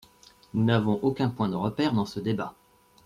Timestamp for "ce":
2.07-2.19